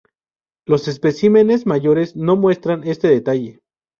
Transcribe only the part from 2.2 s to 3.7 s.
muestran este detalle.